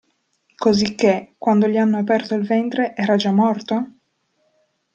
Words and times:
Cosicché, 0.57 1.35
quando 1.37 1.67
gli 1.67 1.77
hanno 1.77 1.99
aperto 1.99 2.33
il 2.33 2.43
ventre 2.43 2.95
era 2.95 3.17
già 3.17 3.31
morto? 3.31 3.91